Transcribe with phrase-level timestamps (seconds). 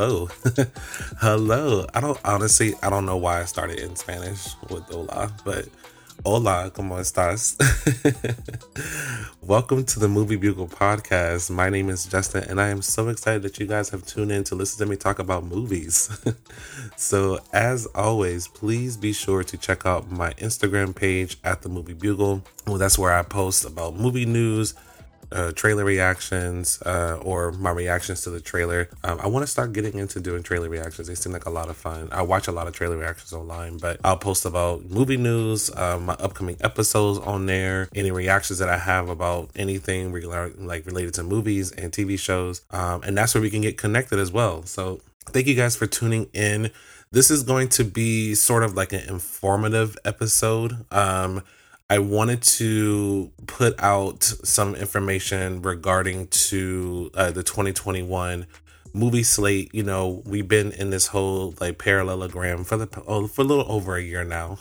[0.00, 0.28] hello,
[1.20, 1.86] hello.
[1.92, 5.68] I don't honestly, I don't know why I started in Spanish with hola, but
[6.24, 7.58] hola, ¿cómo estás?
[9.42, 11.50] Welcome to the Movie Bugle podcast.
[11.50, 14.42] My name is Justin, and I am so excited that you guys have tuned in
[14.44, 16.08] to listen to me talk about movies.
[16.96, 21.92] so, as always, please be sure to check out my Instagram page at the Movie
[21.92, 22.42] Bugle.
[22.66, 24.72] Well, that's where I post about movie news
[25.32, 28.88] uh, trailer reactions uh, or my reactions to the trailer.
[29.04, 31.08] Um, I want to start getting into doing trailer reactions.
[31.08, 32.08] They seem like a lot of fun.
[32.12, 36.06] I watch a lot of trailer reactions online, but I'll post about movie news, um,
[36.06, 41.14] my upcoming episodes on there, any reactions that I have about anything regular, like related
[41.14, 42.62] to movies and TV shows.
[42.70, 44.64] Um, and that's where we can get connected as well.
[44.64, 46.70] So thank you guys for tuning in.
[47.12, 50.86] This is going to be sort of like an informative episode.
[50.92, 51.42] Um,
[51.90, 58.46] I wanted to put out some information regarding to uh, the 2021
[58.92, 59.74] movie slate.
[59.74, 63.64] You know, we've been in this whole like parallelogram for the oh, for a little
[63.68, 64.58] over a year now,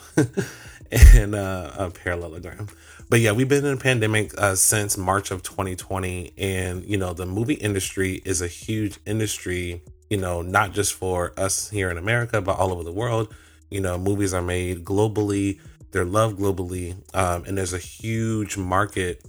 [0.91, 2.67] and uh, a parallelogram.
[3.11, 7.13] But yeah, we've been in a pandemic uh, since March of 2020, and you know,
[7.13, 9.83] the movie industry is a huge industry.
[10.09, 13.31] You know, not just for us here in America, but all over the world.
[13.69, 15.59] You know, movies are made globally
[15.91, 19.23] they're loved globally, um, and there's a huge market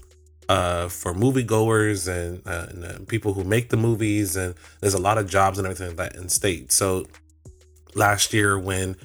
[0.48, 5.00] uh, for moviegoers and, uh, and uh, people who make the movies, and there's a
[5.00, 6.72] lot of jobs and everything like that in state.
[6.72, 7.06] So
[7.94, 8.96] last year, when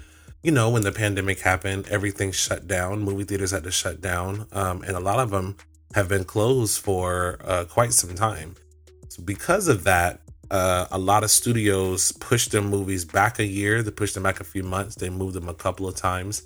[0.44, 3.02] you know when the pandemic happened, everything shut down.
[3.02, 5.56] Movie theaters had to shut down, um, and a lot of them
[5.94, 8.56] have been closed for uh, quite some time.
[9.08, 13.82] So because of that, uh, a lot of studios pushed their movies back a year.
[13.82, 14.96] They pushed them back a few months.
[14.96, 16.44] They moved them a couple of times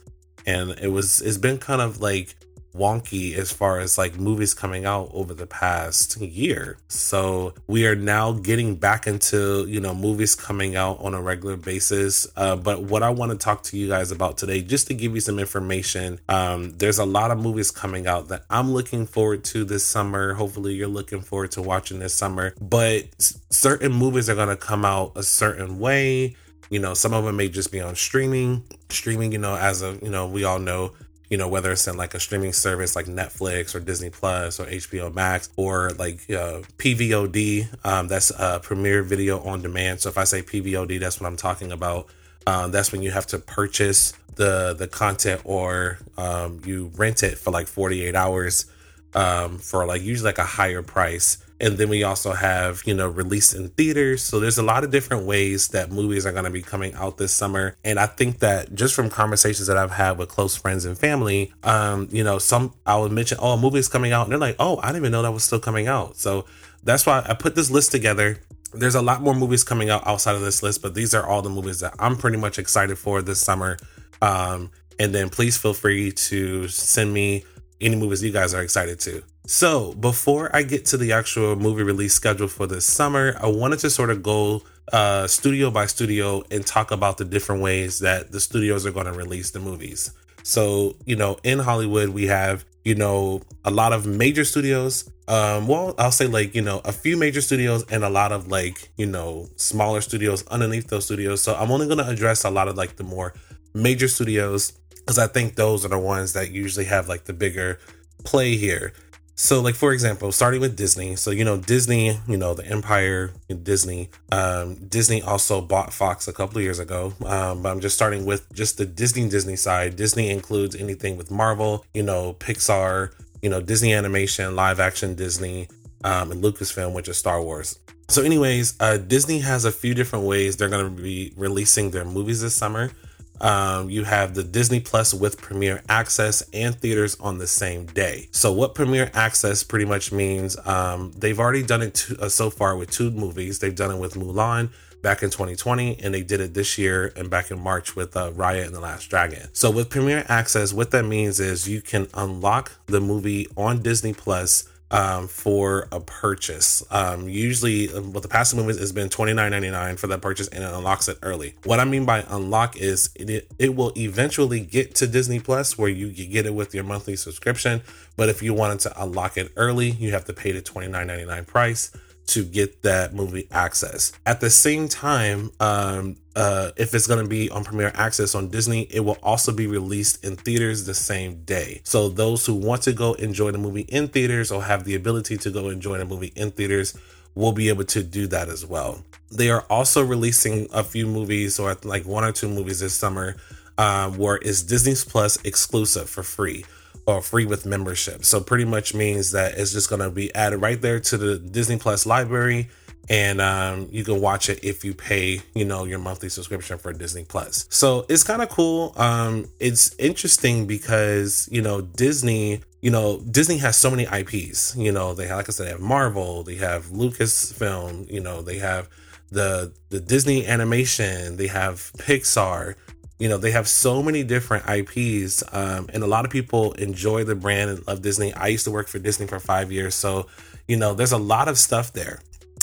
[0.50, 2.36] and it was it's been kind of like
[2.74, 6.78] wonky as far as like movies coming out over the past year.
[6.88, 11.58] So we are now getting back into, you know, movies coming out on a regular
[11.58, 12.28] basis.
[12.36, 15.16] Uh, but what I want to talk to you guys about today, just to give
[15.16, 19.44] you some information, um, there's a lot of movies coming out that I'm looking forward
[19.46, 20.36] to this summer.
[20.36, 23.06] Hopefully you're looking forward to watching this summer, but
[23.50, 26.36] certain movies are going to come out a certain way
[26.70, 28.64] you know, some of them may just be on streaming.
[28.90, 30.94] Streaming, you know, as a, you know, we all know,
[31.30, 34.66] you know, whether it's in like a streaming service like Netflix or Disney Plus or
[34.66, 40.02] HBO Max or like uh, PVOD, um, that's uh, Premiere Video on Demand.
[40.02, 42.08] So if I say PVOD, that's what I'm talking about.
[42.48, 47.38] Um, that's when you have to purchase the the content or um, you rent it
[47.38, 48.66] for like 48 hours
[49.14, 51.38] um, for like usually like a higher price.
[51.62, 54.24] And then we also have, you know, released in theaters.
[54.24, 57.18] So there's a lot of different ways that movies are going to be coming out
[57.18, 57.76] this summer.
[57.84, 61.54] And I think that just from conversations that I've had with close friends and family,
[61.64, 64.24] um, you know, some I would mention, oh, a movie's coming out.
[64.24, 66.16] And they're like, oh, I didn't even know that was still coming out.
[66.18, 66.46] So
[66.84, 68.40] that's why I put this list together.
[68.74, 71.42] There's a lot more movies coming out outside of this list, but these are all
[71.42, 73.78] the movies that I'm pretty much excited for this summer.
[74.22, 77.46] Um, and then please feel free to send me
[77.82, 79.24] any movies you guys are excited to.
[79.46, 83.80] So, before I get to the actual movie release schedule for this summer, I wanted
[83.80, 84.62] to sort of go
[84.94, 89.06] uh, studio by studio and talk about the different ways that the studios are going
[89.06, 90.12] to release the movies.
[90.44, 95.10] So, you know, in Hollywood, we have, you know, a lot of major studios.
[95.28, 98.48] Um, well, I'll say like, you know, a few major studios and a lot of
[98.48, 101.42] like, you know, smaller studios underneath those studios.
[101.42, 103.34] So, I'm only going to address a lot of like the more
[103.74, 104.74] major studios
[105.10, 107.80] because I think those are the ones that usually have like the bigger
[108.26, 108.94] play here.
[109.34, 111.16] So, like for example, starting with Disney.
[111.16, 113.32] So you know Disney, you know the Empire,
[113.64, 114.12] Disney.
[114.32, 117.14] Um, Disney also bought Fox a couple of years ago.
[117.26, 119.96] Um, but I'm just starting with just the Disney Disney side.
[119.96, 123.12] Disney includes anything with Marvel, you know Pixar,
[123.42, 125.70] you know Disney Animation, live action Disney,
[126.04, 127.80] um, and Lucasfilm, which is Star Wars.
[128.10, 132.06] So, anyways, uh, Disney has a few different ways they're going to be releasing their
[132.06, 132.92] movies this summer.
[133.42, 138.28] Um, you have the Disney Plus with Premiere Access and theaters on the same day.
[138.32, 142.50] So, what Premiere Access pretty much means, um, they've already done it to, uh, so
[142.50, 143.60] far with two movies.
[143.60, 144.70] They've done it with Mulan
[145.02, 148.32] back in 2020, and they did it this year and back in March with uh,
[148.32, 149.48] Raya and the Last Dragon.
[149.54, 154.14] So, with Premiere Access, what that means is you can unlock the movie on Disney
[154.14, 156.84] Plus um, for a purchase.
[156.90, 160.22] Um, usually, um, what the past movies has been twenty nine ninety nine for that
[160.22, 161.56] purchase, and it unlocks it early.
[161.64, 165.90] What I mean by unlock is it it will eventually get to Disney Plus where
[165.90, 167.82] you get it with your monthly subscription.
[168.16, 171.08] But if you wanted to unlock it early, you have to pay the twenty nine
[171.08, 171.92] ninety nine price
[172.30, 174.12] to get that movie access.
[174.26, 178.50] At the same time, um, uh, if it's going to be on Premiere Access on
[178.50, 181.82] Disney, it will also be released in theaters the same day.
[181.84, 185.38] So those who want to go enjoy the movie in theaters or have the ability
[185.38, 186.98] to go enjoy the movie in theaters
[187.36, 189.04] will be able to do that as well.
[189.32, 193.36] They are also releasing a few movies or like one or two movies this summer
[193.78, 196.66] um, where it's Disney's Plus exclusive for free
[197.10, 198.24] or free with membership.
[198.24, 201.38] So pretty much means that it's just going to be added right there to the
[201.38, 202.70] Disney Plus library
[203.10, 206.94] and um, you can watch it if you pay you know your monthly subscription for
[206.94, 207.66] disney plus.
[207.70, 208.94] So it's kind of cool.
[208.96, 214.92] Um, it's interesting because you know disney you know disney has so many ips you
[214.92, 218.58] know they have, like i said they have marvel they have lucasfilm you know they
[218.58, 218.88] have
[219.32, 222.76] the the disney animation they have pixar
[223.20, 227.24] you know they have so many different ips um, and a lot of people enjoy
[227.24, 230.26] the brand of disney i used to work for disney for five years so
[230.68, 232.22] you know there's a lot of stuff there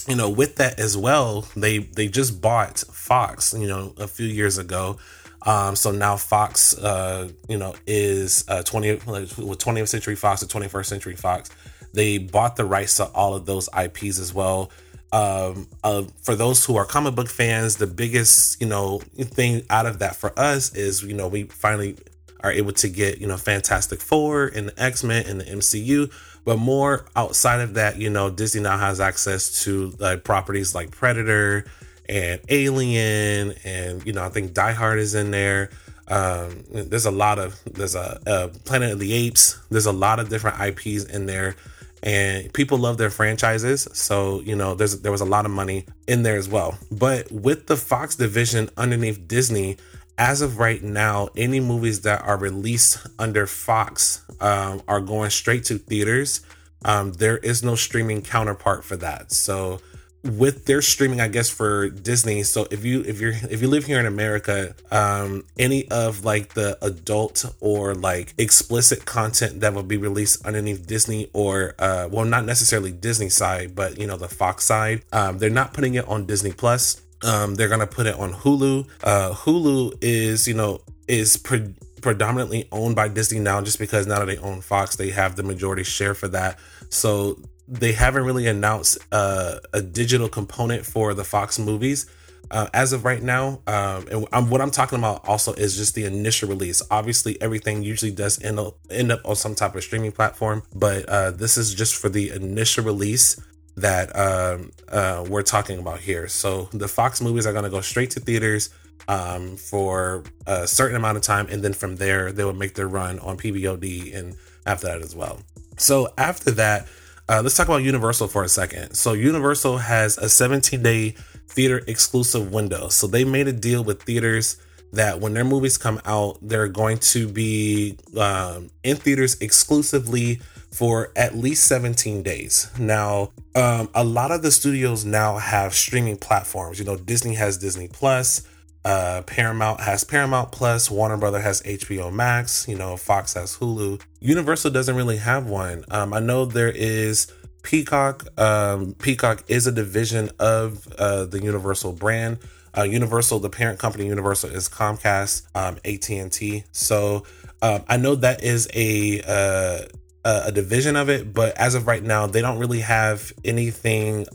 [0.08, 4.26] you know, with that as well, they they just bought Fox, you know, a few
[4.26, 4.98] years ago.
[5.42, 10.46] Um, so now Fox, uh, you know, is uh, 20 with 20th Century Fox or
[10.46, 11.50] 21st Century Fox.
[11.92, 14.70] They bought the rights to all of those IPs as well.
[15.16, 19.86] Um, uh, for those who are comic book fans, the biggest, you know, thing out
[19.86, 21.96] of that for us is, you know, we finally
[22.40, 26.12] are able to get, you know, Fantastic Four and the X Men and the MCU.
[26.44, 30.90] But more outside of that, you know, Disney now has access to like properties like
[30.90, 31.64] Predator
[32.06, 35.70] and Alien, and you know, I think Die Hard is in there.
[36.08, 39.58] Um, there's a lot of there's a, a Planet of the Apes.
[39.70, 41.56] There's a lot of different IPs in there,
[42.02, 43.88] and people love their franchises.
[43.92, 46.78] So you know, there's there was a lot of money in there as well.
[46.90, 49.76] But with the Fox division underneath Disney,
[50.18, 55.64] as of right now, any movies that are released under Fox um, are going straight
[55.64, 56.40] to theaters.
[56.84, 59.32] Um, there is no streaming counterpart for that.
[59.32, 59.80] So
[60.22, 62.42] with their streaming, I guess for Disney.
[62.42, 66.54] So if you if you're if you live here in America, um, any of like
[66.54, 72.24] the adult or like explicit content that will be released underneath Disney or uh, well,
[72.24, 76.06] not necessarily Disney side, but you know the Fox side, um, they're not putting it
[76.08, 77.02] on Disney Plus.
[77.22, 78.88] Um, they're gonna put it on Hulu.
[79.02, 84.18] Uh, Hulu is, you know, is pre- predominantly owned by Disney now, just because now
[84.18, 86.58] that they own Fox, they have the majority share for that.
[86.88, 92.06] So they haven't really announced uh, a digital component for the Fox movies.
[92.48, 95.96] Uh, as of right now, um, and I'm, what I'm talking about also is just
[95.96, 96.80] the initial release.
[96.92, 101.08] Obviously, everything usually does end up, end up on some type of streaming platform, but
[101.08, 103.40] uh, this is just for the initial release
[103.76, 106.28] that um, uh, we're talking about here.
[106.28, 108.70] So the Fox movies are going to go straight to theaters
[109.08, 112.88] um, for a certain amount of time, and then from there they will make their
[112.88, 115.40] run on PVOD and after that as well.
[115.78, 116.86] So after that,
[117.28, 118.94] uh, let's talk about Universal for a second.
[118.94, 121.14] So Universal has a 17 day
[121.48, 122.88] theater exclusive window.
[122.88, 124.56] So they made a deal with theaters
[124.92, 130.40] that when their movies come out, they're going to be um, in theaters exclusively
[130.72, 132.70] for at least 17 days.
[132.78, 136.78] Now, um, a lot of the studios now have streaming platforms.
[136.78, 138.42] You know, Disney has Disney Plus,
[138.86, 144.00] uh, Paramount has Paramount Plus, Warner Brother has HBO Max, you know, Fox has Hulu.
[144.20, 145.84] Universal doesn't really have one.
[145.90, 147.26] Um, I know there is
[147.62, 148.28] Peacock.
[148.38, 152.38] Um, Peacock is a division of uh, the Universal brand.
[152.78, 156.62] Uh, Universal, the parent company, Universal is Comcast, um, AT and T.
[156.70, 157.24] So
[157.62, 159.86] um, I know that is a uh,
[160.24, 164.26] a, division of it, but as of right now, they don't really have anything.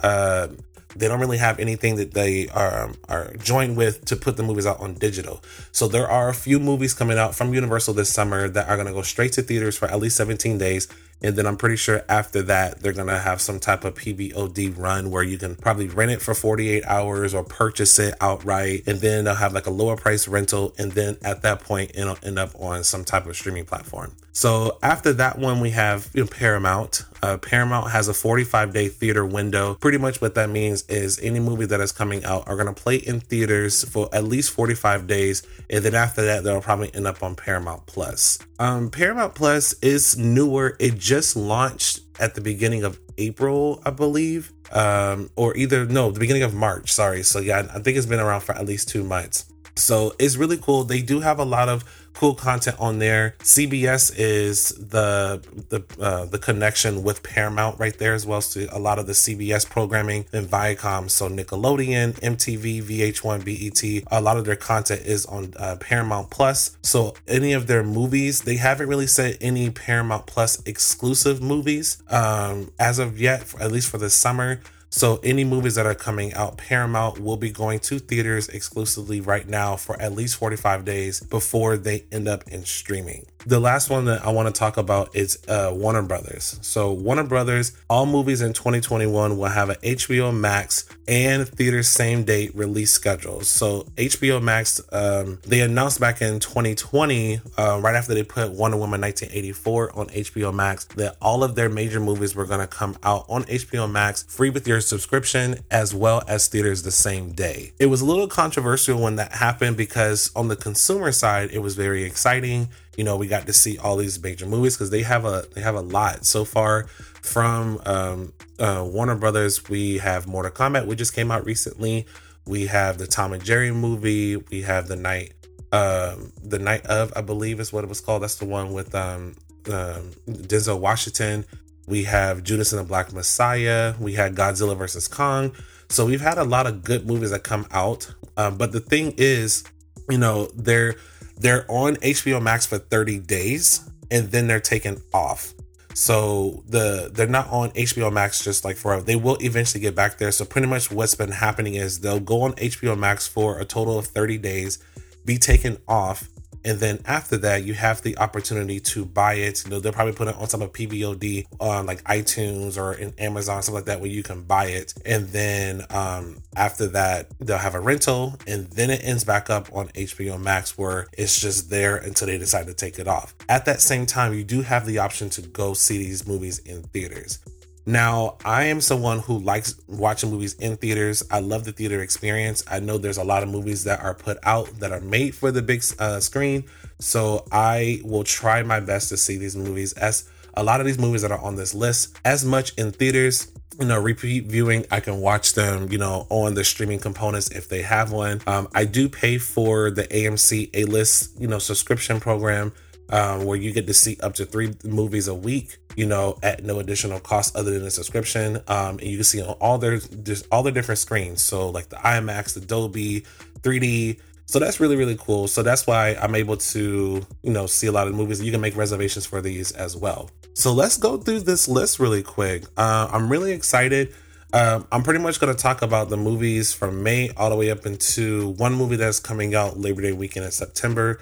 [0.95, 4.65] They don't really have anything that they are are joined with to put the movies
[4.65, 5.43] out on digital.
[5.71, 8.87] So there are a few movies coming out from Universal this summer that are going
[8.87, 10.87] to go straight to theaters for at least 17 days
[11.23, 14.77] and then I'm pretty sure after that, they're going to have some type of PVOD
[14.77, 18.83] run where you can probably rent it for 48 hours or purchase it outright.
[18.87, 20.73] And then they'll have like a lower price rental.
[20.79, 24.15] And then at that point, it'll end up on some type of streaming platform.
[24.33, 27.03] So after that one, we have you know, Paramount.
[27.21, 29.75] Uh, Paramount has a 45 day theater window.
[29.75, 32.81] Pretty much what that means is any movie that is coming out are going to
[32.81, 35.43] play in theaters for at least 45 days.
[35.69, 38.39] And then after that, they'll probably end up on Paramount Plus.
[38.59, 40.75] Um, Paramount Plus is newer.
[40.79, 44.53] It just launched at the beginning of April, I believe.
[44.71, 46.91] Um, or either, no, the beginning of March.
[46.93, 47.23] Sorry.
[47.23, 49.45] So yeah, I think it's been around for at least two months.
[49.75, 50.83] So it's really cool.
[50.83, 53.35] They do have a lot of cool content on there.
[53.39, 58.41] CBS is the the uh, the connection with Paramount right there as well.
[58.41, 61.09] So a lot of the CBS programming and Viacom.
[61.09, 64.03] So Nickelodeon, MTV, VH1, BET.
[64.11, 66.77] A lot of their content is on uh, Paramount Plus.
[66.83, 72.71] So any of their movies, they haven't really said any Paramount Plus exclusive movies um,
[72.79, 74.59] as of yet, at least for the summer.
[74.93, 79.47] So any movies that are coming out, Paramount will be going to theaters exclusively right
[79.47, 83.25] now for at least 45 days before they end up in streaming.
[83.45, 86.59] The last one that I want to talk about is uh, Warner Brothers.
[86.61, 92.23] So, Warner Brothers, all movies in 2021 will have an HBO Max and theater same
[92.23, 93.41] date release schedule.
[93.41, 98.77] So, HBO Max, um, they announced back in 2020, uh, right after they put Wonder
[98.77, 102.95] Woman 1984 on HBO Max, that all of their major movies were going to come
[103.03, 107.73] out on HBO Max free with your subscription as well as theaters the same day.
[107.79, 111.75] It was a little controversial when that happened because on the consumer side, it was
[111.75, 115.25] very exciting you know we got to see all these major movies because they have
[115.25, 116.87] a they have a lot so far
[117.21, 119.69] from um, uh, Warner Brothers.
[119.69, 122.05] We have Mortal Kombat, which just came out recently.
[122.45, 124.35] We have the Tom and Jerry movie.
[124.35, 125.33] We have the night
[125.71, 128.23] um, the night of I believe is what it was called.
[128.23, 129.35] That's the one with um,
[129.67, 131.45] um, Denzel Washington.
[131.87, 133.95] We have Judas and the Black Messiah.
[133.99, 135.53] We had Godzilla versus Kong.
[135.89, 138.13] So we've had a lot of good movies that come out.
[138.37, 139.63] Um, but the thing is,
[140.09, 140.95] you know, they're
[141.41, 145.53] they're on HBO Max for 30 days and then they're taken off.
[145.93, 149.01] So the they're not on HBO Max just like forever.
[149.01, 150.31] They will eventually get back there.
[150.31, 153.97] So pretty much what's been happening is they'll go on HBO Max for a total
[153.97, 154.79] of 30 days,
[155.25, 156.29] be taken off,
[156.63, 159.63] and then after that, you have the opportunity to buy it.
[159.63, 163.13] You know, they'll probably put it on some of PVOD on like iTunes or in
[163.17, 164.93] Amazon, something like that, where you can buy it.
[165.05, 169.67] And then um, after that, they'll have a rental, and then it ends back up
[169.73, 173.33] on HBO Max, where it's just there until they decide to take it off.
[173.49, 176.83] At that same time, you do have the option to go see these movies in
[176.83, 177.39] theaters.
[177.85, 181.23] Now, I am someone who likes watching movies in theaters.
[181.31, 182.63] I love the theater experience.
[182.69, 185.51] I know there's a lot of movies that are put out that are made for
[185.51, 186.65] the big uh, screen.
[186.99, 190.99] So I will try my best to see these movies as a lot of these
[190.99, 194.99] movies that are on this list as much in theaters you know repeat viewing i
[194.99, 198.83] can watch them you know on the streaming components if they have one um, i
[198.83, 202.73] do pay for the amc a list you know subscription program
[203.11, 206.63] um, where you get to see up to three movies a week, you know, at
[206.63, 208.57] no additional cost other than a subscription.
[208.67, 211.43] Um, and you can see on all their just all the different screens.
[211.43, 213.25] So like the IMAX, the Dolby,
[213.61, 214.19] 3D.
[214.45, 215.47] So that's really really cool.
[215.47, 218.41] So that's why I'm able to you know see a lot of movies.
[218.41, 220.29] You can make reservations for these as well.
[220.53, 222.65] So let's go through this list really quick.
[222.77, 224.13] Uh, I'm really excited.
[224.53, 227.71] Um, I'm pretty much going to talk about the movies from May all the way
[227.71, 231.21] up into one movie that's coming out Labor Day weekend in September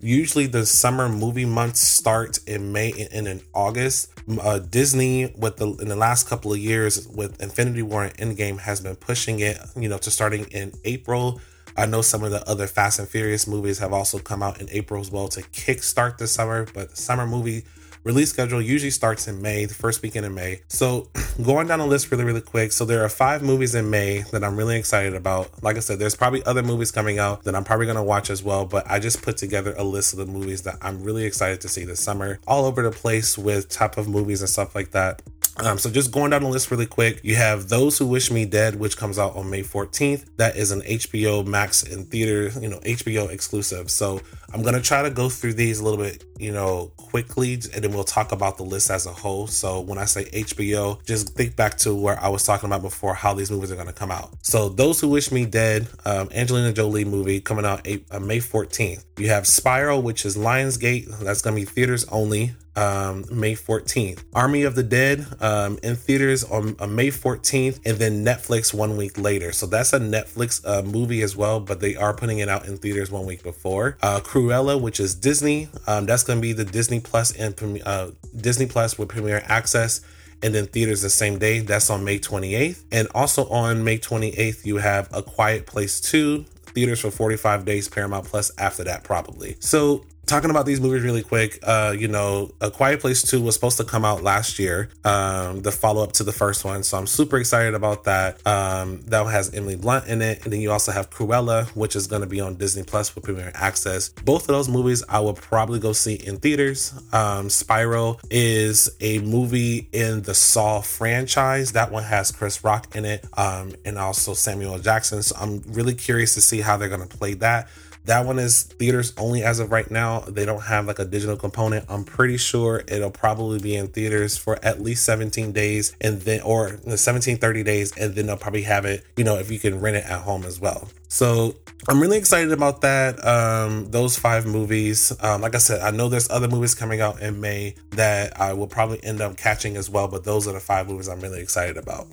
[0.00, 4.10] usually the summer movie months start in May and in August.
[4.40, 8.60] Uh, Disney, with the in the last couple of years with Infinity War and Endgame,
[8.60, 11.40] has been pushing it, you know, to starting in April.
[11.76, 14.68] I know some of the other Fast and Furious movies have also come out in
[14.70, 17.64] April as well to kickstart the summer, but the summer movie
[18.08, 20.62] Release schedule usually starts in May, the first weekend in May.
[20.68, 21.10] So,
[21.44, 22.72] going down the list really, really quick.
[22.72, 25.62] So, there are five movies in May that I'm really excited about.
[25.62, 28.30] Like I said, there's probably other movies coming out that I'm probably going to watch
[28.30, 31.24] as well, but I just put together a list of the movies that I'm really
[31.24, 34.74] excited to see this summer, all over the place with type of movies and stuff
[34.74, 35.20] like that.
[35.60, 38.44] Um, so just going down the list really quick, you have Those Who Wish Me
[38.44, 40.26] Dead, which comes out on May 14th.
[40.36, 43.90] That is an HBO Max in theater, you know, HBO exclusive.
[43.90, 44.20] So
[44.52, 47.92] I'm gonna try to go through these a little bit, you know, quickly, and then
[47.92, 49.48] we'll talk about the list as a whole.
[49.48, 53.14] So when I say HBO, just think back to where I was talking about before,
[53.14, 54.30] how these movies are gonna come out.
[54.42, 59.04] So Those Who Wish Me Dead, um, Angelina Jolie movie coming out uh, May 14th.
[59.18, 61.18] You have Spiral, which is Lionsgate.
[61.18, 64.22] That's gonna be theaters only um, May 14th.
[64.34, 68.96] Army of the Dead um, in theaters on, on, May 14th, and then Netflix one
[68.96, 69.50] week later.
[69.52, 72.76] So that's a Netflix uh, movie as well, but they are putting it out in
[72.76, 73.98] theaters one week before.
[74.00, 78.10] Uh, Cruella, which is Disney, um, that's going to be the Disney Plus and uh,
[78.36, 80.00] Disney Plus with Premiere Access
[80.42, 81.58] and then theaters the same day.
[81.58, 82.84] That's on May 28th.
[82.92, 86.44] And also on May 28th, you have A Quiet Place 2,
[86.74, 89.56] theaters for 45 days, Paramount Plus after that, probably.
[89.58, 93.54] So talking about these movies really quick, uh, you know, A Quiet Place 2 was
[93.54, 96.82] supposed to come out last year, um, the follow up to the first one.
[96.82, 98.46] So I'm super excited about that.
[98.46, 100.44] Um, that one has Emily Blunt in it.
[100.44, 103.24] And then you also have Cruella, which is going to be on Disney Plus with
[103.24, 104.10] premiere access.
[104.10, 106.92] Both of those movies I will probably go see in theaters.
[107.12, 111.72] Um, Spiral is a movie in the Saw franchise.
[111.72, 115.22] That one has Chris Rock in it um, and also Samuel Jackson.
[115.22, 117.68] So I'm really curious to see how they're going to play that.
[118.08, 120.20] That one is theaters only as of right now.
[120.20, 121.84] They don't have like a digital component.
[121.90, 126.40] I'm pretty sure it'll probably be in theaters for at least 17 days and then,
[126.40, 129.78] or 17, 30 days, and then they'll probably have it, you know, if you can
[129.78, 130.88] rent it at home as well.
[131.08, 133.22] So I'm really excited about that.
[133.26, 135.12] Um, those five movies.
[135.20, 138.54] Um, like I said, I know there's other movies coming out in May that I
[138.54, 141.42] will probably end up catching as well, but those are the five movies I'm really
[141.42, 142.06] excited about.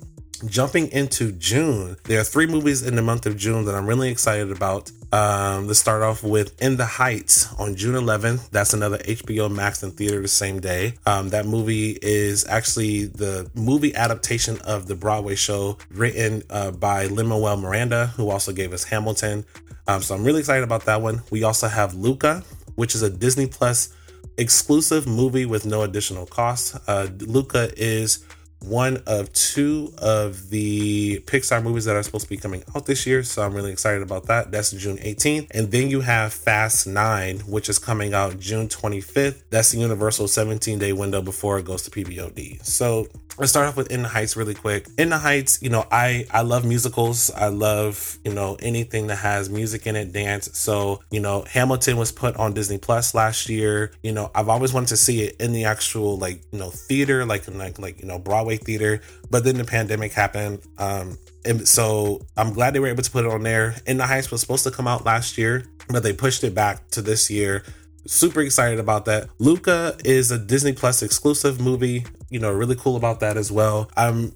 [0.44, 4.10] Jumping into June, there are three movies in the month of June that I'm really
[4.10, 4.90] excited about.
[5.16, 8.50] Um, let's start off with In the Heights on June 11th.
[8.50, 10.92] That's another HBO Max and theater the same day.
[11.06, 17.06] Um, that movie is actually the movie adaptation of the Broadway show written uh, by
[17.06, 19.46] Lin Manuel Miranda, who also gave us Hamilton.
[19.88, 21.22] Um, so I'm really excited about that one.
[21.30, 22.44] We also have Luca,
[22.74, 23.94] which is a Disney Plus
[24.36, 26.76] exclusive movie with no additional cost.
[26.86, 28.22] Uh, Luca is
[28.60, 33.06] one of two of the Pixar movies that are supposed to be coming out this
[33.06, 33.22] year.
[33.22, 34.50] So I'm really excited about that.
[34.50, 35.48] That's June 18th.
[35.52, 39.42] And then you have Fast 9, which is coming out June 25th.
[39.50, 42.64] That's the Universal 17 day window before it goes to PVOD.
[42.64, 43.08] So
[43.38, 44.88] let's start off with In the Heights really quick.
[44.98, 47.30] In the Heights, you know, I I love musicals.
[47.30, 50.48] I love, you know, anything that has music in it, dance.
[50.58, 53.92] So, you know, Hamilton was put on Disney Plus last year.
[54.02, 57.24] You know, I've always wanted to see it in the actual like, you know, theater,
[57.24, 59.00] like like like, you know, Broadway theater,
[59.30, 60.60] but then the pandemic happened.
[60.78, 63.74] Um and so I'm glad they were able to put it on there.
[63.86, 66.88] In the Heights was supposed to come out last year, but they pushed it back
[66.90, 67.64] to this year
[68.06, 69.28] super excited about that.
[69.38, 72.04] Luca is a Disney Plus exclusive movie.
[72.28, 73.88] You know, really cool about that as well.
[73.96, 74.32] I'm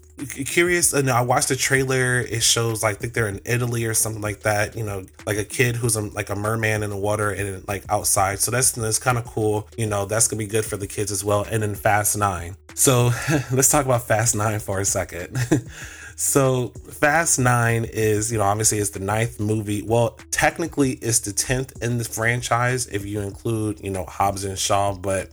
[0.46, 0.92] curious.
[0.92, 2.20] And I watched the trailer.
[2.20, 4.76] It shows like I think they're in Italy or something like that.
[4.76, 7.84] You know, like a kid who's a, like a merman in the water and like
[7.88, 8.38] outside.
[8.40, 9.68] So that's that's kind of cool.
[9.76, 11.46] You know, that's gonna be good for the kids as well.
[11.50, 12.56] And then Fast Nine.
[12.74, 13.10] So
[13.52, 15.36] let's talk about Fast Nine for a second.
[16.20, 19.80] So Fast Nine is, you know, obviously it's the ninth movie.
[19.80, 24.58] Well, technically it's the tenth in the franchise if you include, you know, Hobbs and
[24.58, 25.30] Shaw, but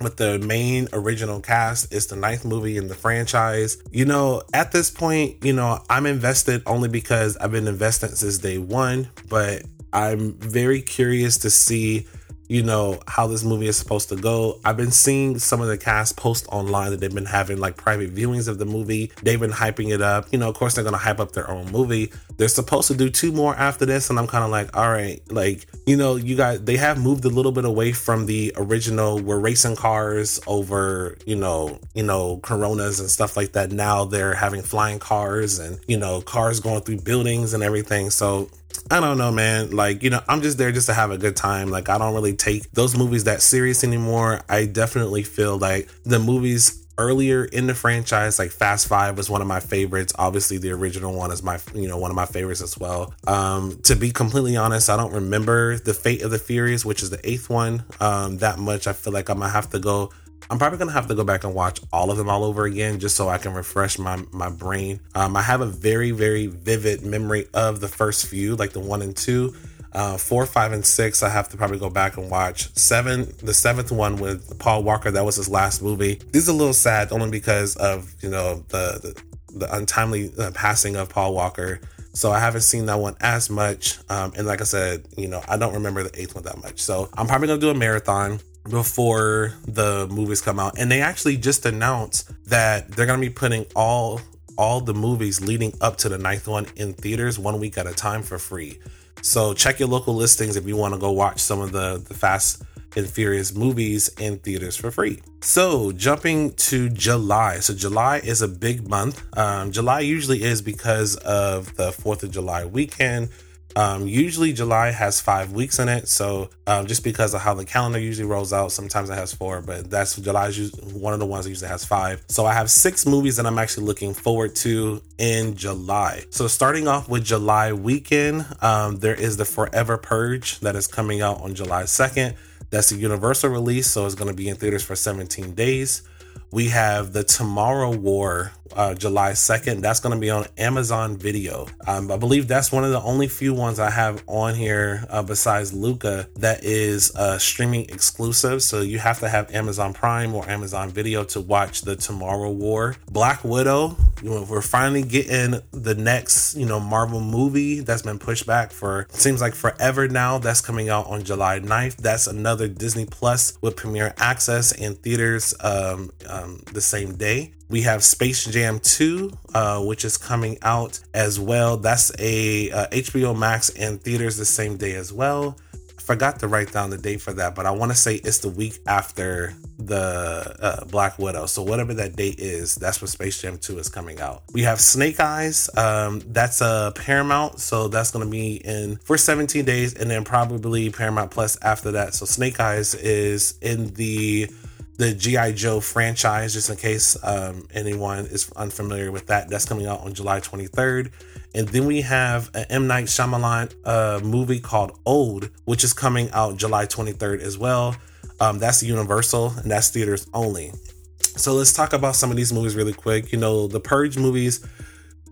[0.00, 1.94] with the main original cast.
[1.94, 3.80] It's the ninth movie in the franchise.
[3.92, 8.38] You know, at this point, you know, I'm invested only because I've been invested since
[8.38, 12.08] day one, but I'm very curious to see
[12.48, 14.58] you know, how this movie is supposed to go.
[14.64, 18.14] I've been seeing some of the cast post online that they've been having like private
[18.14, 19.12] viewings of the movie.
[19.22, 20.26] They've been hyping it up.
[20.32, 22.10] You know, of course, they're to hype up their own movie.
[22.38, 24.10] They're supposed to do two more after this.
[24.10, 27.24] And I'm kind of like, all right, like, you know, you guys, they have moved
[27.24, 32.38] a little bit away from the original, we're racing cars over, you know, you know,
[32.38, 33.72] Coronas and stuff like that.
[33.72, 38.10] Now they're having flying cars and, you know, cars going through buildings and everything.
[38.10, 38.48] So
[38.90, 39.70] I don't know, man.
[39.70, 41.70] Like, you know, I'm just there just to have a good time.
[41.70, 44.40] Like, I don't really take those movies that serious anymore.
[44.48, 49.40] I definitely feel like the movies earlier in the franchise like fast five was one
[49.40, 52.60] of my favorites obviously the original one is my you know one of my favorites
[52.60, 56.84] as well um to be completely honest i don't remember the fate of the furious
[56.84, 59.78] which is the eighth one um that much i feel like i'm gonna have to
[59.78, 60.10] go
[60.50, 62.98] I'm probably gonna have to go back and watch all of them all over again
[62.98, 65.00] just so I can refresh my my brain.
[65.14, 69.02] Um, I have a very very vivid memory of the first few, like the one
[69.02, 69.54] and two.
[69.92, 72.74] Uh, four, five, and six, I have to probably go back and watch.
[72.76, 76.20] Seven, the seventh one with Paul Walker, that was his last movie.
[76.30, 79.00] This is a little sad only because of you know the
[79.48, 81.80] the, the untimely uh, passing of Paul Walker.
[82.12, 83.98] So I haven't seen that one as much.
[84.08, 86.80] Um, and like I said, you know, I don't remember the eighth one that much.
[86.80, 90.78] So I'm probably gonna do a marathon before the movies come out.
[90.78, 94.20] And they actually just announced that they're going to be putting all
[94.56, 97.94] all the movies leading up to the ninth one in theaters one week at a
[97.94, 98.78] time for free.
[99.22, 102.14] So check your local listings if you want to go watch some of the the
[102.14, 102.62] fast
[102.96, 105.20] and furious movies in theaters for free.
[105.40, 107.60] So jumping to july.
[107.60, 109.24] So july is a big month.
[109.36, 113.28] Um, july usually is because of the fourth of july weekend
[113.76, 117.64] um, usually July has five weeks in it, so um, just because of how the
[117.64, 121.26] calendar usually rolls out, sometimes it has four, but that's July is one of the
[121.26, 122.24] ones that usually has five.
[122.28, 126.24] So I have six movies that I'm actually looking forward to in July.
[126.30, 131.20] So starting off with July weekend, um, there is the Forever Purge that is coming
[131.20, 132.34] out on July 2nd.
[132.70, 136.02] That's a universal release, so it's going to be in theaters for 17 days
[136.50, 139.80] we have the Tomorrow War, uh, July 2nd.
[139.80, 141.66] That's going to be on Amazon Video.
[141.86, 145.22] Um, I believe that's one of the only few ones I have on here uh,
[145.22, 148.62] besides Luca that is uh, streaming exclusive.
[148.62, 152.96] So you have to have Amazon Prime or Amazon Video to watch the Tomorrow War.
[153.10, 158.18] Black Widow, you know, we're finally getting the next, you know, Marvel movie that's been
[158.18, 160.38] pushed back for seems like forever now.
[160.38, 161.96] That's coming out on July 9th.
[161.96, 165.54] That's another Disney Plus with premiere access and theaters.
[165.60, 167.52] Um, um, the same day.
[167.70, 171.76] We have Space Jam 2, uh, which is coming out as well.
[171.76, 175.58] That's a uh, HBO Max and theaters the same day as well.
[176.08, 178.48] Forgot to write down the date for that, but I want to say it's the
[178.48, 181.44] week after the uh, Black Widow.
[181.44, 184.42] So whatever that date is, that's when Space Jam 2 is coming out.
[184.54, 185.68] We have Snake Eyes.
[185.76, 190.24] Um, that's a Paramount, so that's going to be in for 17 days, and then
[190.24, 192.14] probably Paramount Plus after that.
[192.14, 194.48] So Snake Eyes is in the
[194.96, 199.50] the GI Joe franchise, just in case um, anyone is unfamiliar with that.
[199.50, 201.10] That's coming out on July 23rd.
[201.54, 206.30] And then we have an M Night Shyamalan uh, movie called Old, which is coming
[206.32, 207.96] out July 23rd as well.
[208.40, 210.72] Um, that's Universal and that's theaters only.
[211.20, 213.32] So let's talk about some of these movies really quick.
[213.32, 214.64] You know, the Purge movies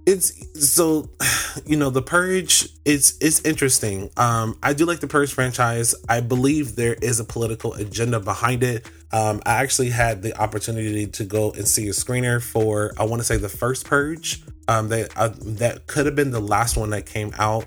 [0.07, 0.33] it's
[0.75, 1.11] so
[1.67, 4.11] you know the purge it's it's interesting.
[4.17, 5.95] Um i do like the purge franchise.
[6.09, 8.89] I believe there is a political agenda behind it.
[9.13, 13.21] Um i actually had the opportunity to go and see a screener for i want
[13.21, 16.91] to say the first purge um that uh, that could have been the last one
[16.91, 17.67] that came out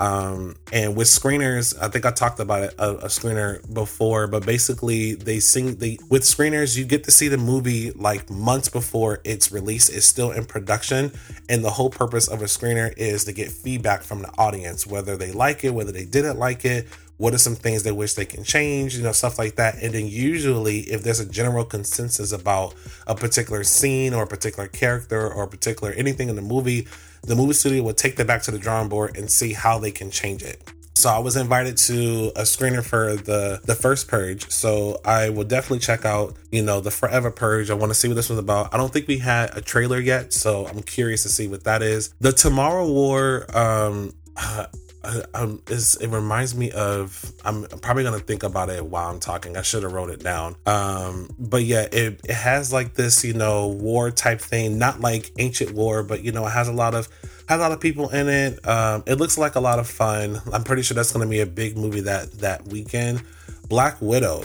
[0.00, 4.46] um, and with screeners, I think I talked about it, a, a, screener before, but
[4.46, 9.20] basically they sing the with screeners, you get to see the movie like months before
[9.24, 9.90] it's released.
[9.90, 11.10] It's still in production,
[11.48, 15.16] and the whole purpose of a screener is to get feedback from the audience, whether
[15.16, 16.86] they like it, whether they didn't like it,
[17.18, 19.76] what are some things they wish they can change, you know, stuff like that.
[19.82, 22.74] And then usually, if there's a general consensus about
[23.06, 26.86] a particular scene or a particular character or a particular anything in the movie,
[27.22, 29.90] the movie studio would take that back to the drawing board and see how they
[29.90, 30.62] can change it.
[30.98, 34.50] So I was invited to a screener for the the first Purge.
[34.50, 37.70] So I will definitely check out, you know, the Forever Purge.
[37.70, 38.74] I want to see what this was about.
[38.74, 41.82] I don't think we had a trailer yet, so I'm curious to see what that
[41.82, 42.12] is.
[42.20, 44.12] The Tomorrow War um
[45.34, 49.56] um, is it reminds me of I'm probably gonna think about it while I'm talking.
[49.56, 50.56] I should have wrote it down.
[50.66, 55.30] Um, but yeah, it, it has like this, you know, war type thing, not like
[55.38, 57.08] ancient war, but you know, it has a lot of
[57.48, 58.66] has a lot of people in it.
[58.66, 60.40] Um, it looks like a lot of fun.
[60.52, 63.22] I'm pretty sure that's gonna be a big movie that that weekend.
[63.68, 64.44] Black Widow.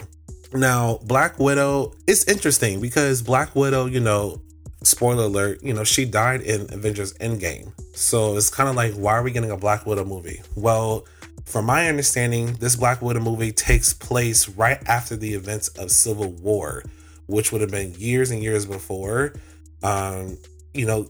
[0.53, 4.41] Now, Black Widow is interesting because Black Widow, you know,
[4.83, 7.71] spoiler alert, you know, she died in Avengers Endgame.
[7.95, 10.41] So it's kind of like, why are we getting a Black Widow movie?
[10.55, 11.05] Well,
[11.45, 16.31] from my understanding, this Black Widow movie takes place right after the events of Civil
[16.31, 16.83] War,
[17.27, 19.33] which would have been years and years before.
[19.81, 20.37] Um,
[20.73, 21.09] you know,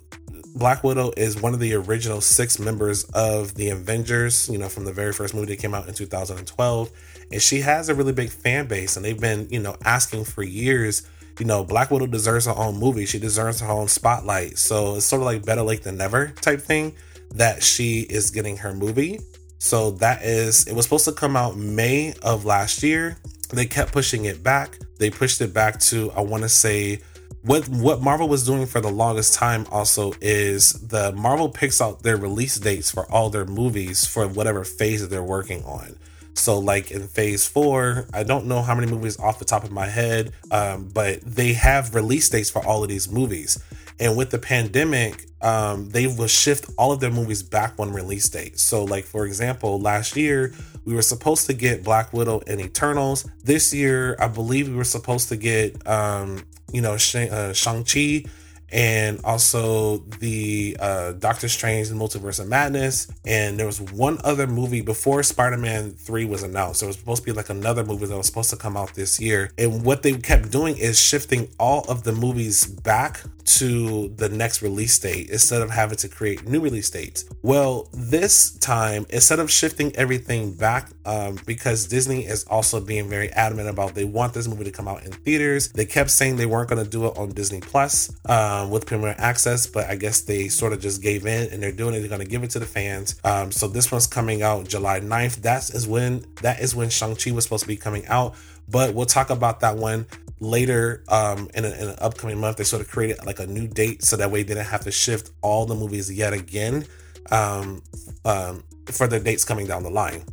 [0.56, 4.86] Black Widow is one of the original six members of the Avengers, you know, from
[4.86, 6.92] the very first movie that came out in 2012.
[7.32, 10.44] And she has a really big fan base, and they've been, you know, asking for
[10.44, 11.08] years
[11.40, 13.06] you know, Black Widow deserves her own movie.
[13.06, 14.58] She deserves her own spotlight.
[14.58, 16.96] So it's sort of like better late than never type thing
[17.36, 19.20] that she is getting her movie.
[19.58, 23.18] So that is, it was supposed to come out May of last year.
[23.52, 24.78] They kept pushing it back.
[25.00, 27.00] They pushed it back to, I want to say,
[27.44, 32.02] what what Marvel was doing for the longest time also is the Marvel picks out
[32.02, 35.98] their release dates for all their movies for whatever phase that they're working on.
[36.36, 39.72] So, like in phase four, I don't know how many movies off the top of
[39.72, 43.62] my head, um, but they have release dates for all of these movies.
[44.00, 48.28] And with the pandemic, um, they will shift all of their movies back one release
[48.30, 48.60] date.
[48.60, 50.54] So, like for example, last year
[50.86, 53.30] we were supposed to get Black Widow and Eternals.
[53.44, 58.26] This year, I believe we were supposed to get, um, you know, Shang- uh, Chi
[58.74, 63.08] and also the uh, Doctor Strange and Multiverse of Madness.
[63.26, 66.80] And there was one other movie before Spider Man 3 was announced.
[66.80, 69.20] There was supposed to be like another movie that was supposed to come out this
[69.20, 69.52] year.
[69.60, 74.62] And what they kept doing is shifting all of the movies back to the next
[74.62, 77.26] release date instead of having to create new release dates.
[77.42, 83.30] Well, this time, instead of shifting everything back, um, because Disney is also being very
[83.32, 86.46] adamant about they want this movie to come out in theaters, they kept saying they
[86.46, 90.22] weren't going to do it on Disney Plus um, with Premiere Access, but I guess
[90.22, 92.00] they sort of just gave in and they're doing it.
[92.00, 93.20] They're going to give it to the fans.
[93.24, 95.38] Um, so this one's coming out July 9th.
[95.38, 98.36] That is when that is when Shang Chi was supposed to be coming out.
[98.70, 100.06] But we'll talk about that one
[100.44, 104.04] later um, in, in, an upcoming month they sort of created like a new date
[104.04, 106.86] so that way they didn't have to shift all the movies yet again
[107.32, 107.82] um,
[108.26, 110.24] um, for the dates coming down the line.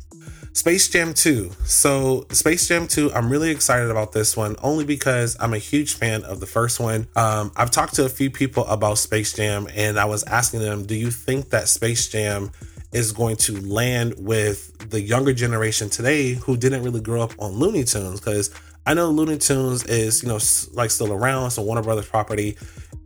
[0.53, 5.37] Space jam 2 so space jam 2 i'm really excited about this one only because
[5.39, 7.07] i'm a huge fan of the first one.
[7.15, 10.85] Um, i've talked to a few people about space jam and i was asking them
[10.85, 12.51] do you think that space jam
[12.91, 17.53] is going to land with the younger generation today who didn't really grow up on
[17.53, 18.19] Looney Tunes?
[18.19, 18.49] Because
[18.85, 20.39] I know Looney Tunes is, you know,
[20.73, 22.57] like still around, so Warner Brothers property.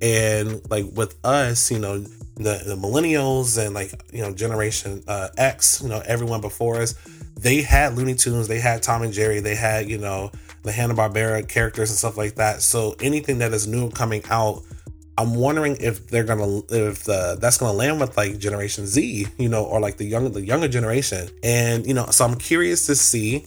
[0.02, 5.30] And like with us, you know, the, the millennials and like, you know, Generation uh,
[5.38, 6.96] X, you know, everyone before us,
[7.38, 10.32] they had Looney Tunes, they had Tom and Jerry, they had, you know,
[10.64, 12.62] the Hanna-Barbera characters and stuff like that.
[12.62, 14.64] So anything that is new coming out,
[15.18, 19.48] I'm wondering if they're gonna if the, that's gonna land with like Generation Z, you
[19.48, 21.30] know, or like the younger the younger generation.
[21.42, 23.46] And you know, so I'm curious to see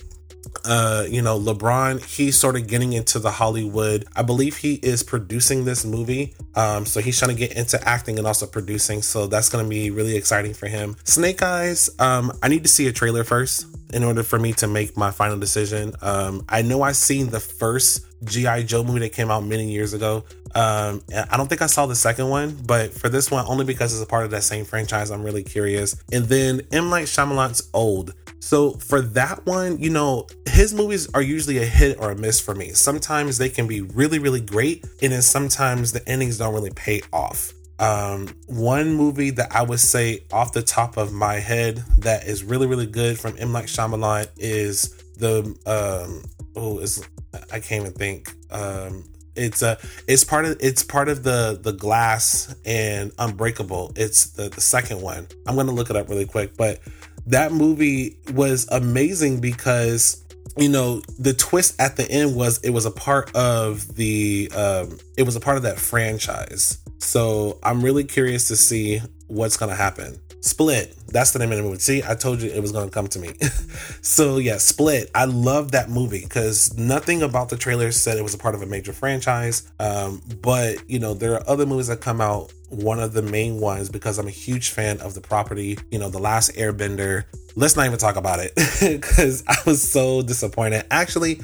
[0.64, 4.04] uh, you know, LeBron, he's sort of getting into the Hollywood.
[4.14, 6.34] I believe he is producing this movie.
[6.54, 9.02] Um, so he's trying to get into acting and also producing.
[9.02, 10.96] So that's going to be really exciting for him.
[11.04, 14.66] Snake Eyes, um, I need to see a trailer first in order for me to
[14.66, 15.94] make my final decision.
[16.02, 19.94] Um, I know I've seen the first GI Joe movie that came out many years
[19.94, 20.24] ago.
[20.54, 23.92] Um, I don't think I saw the second one, but for this one, only because
[23.92, 25.94] it's a part of that same franchise, I'm really curious.
[26.12, 26.90] And then M.
[26.90, 28.14] Night Shyamalan's Old.
[28.40, 32.40] So for that one, you know, his movies are usually a hit or a miss
[32.40, 32.70] for me.
[32.70, 37.03] Sometimes they can be really, really great, and then sometimes the endings don't really pay
[37.12, 37.53] off.
[37.79, 42.42] Um, one movie that I would say off the top of my head that is
[42.42, 43.53] really, really good from M.
[43.53, 46.22] Night Shyamalan is the um
[46.57, 47.07] oh is
[47.53, 48.33] I can't even think.
[48.51, 49.05] Um
[49.38, 54.31] it's a uh, it's part of it's part of the the glass and unbreakable it's
[54.31, 56.81] the the second one i'm gonna look it up really quick but
[57.29, 60.25] that movie was amazing because
[60.57, 64.99] you know the twist at the end was it was a part of the um
[65.17, 69.75] it was a part of that franchise so i'm really curious to see what's gonna
[69.75, 70.97] happen Split.
[71.11, 71.79] That's the name of the movie.
[71.79, 73.33] See, I told you it was going to come to me.
[74.03, 75.11] so, yeah, Split.
[75.14, 78.62] I love that movie because nothing about the trailer said it was a part of
[78.62, 79.71] a major franchise.
[79.81, 82.53] Um, but, you know, there are other movies that come out.
[82.68, 86.11] One of the main ones, because I'm a huge fan of the property, you know,
[86.11, 87.25] The Last Airbender.
[87.57, 90.85] Let's not even talk about it because I was so disappointed.
[90.90, 91.40] Actually,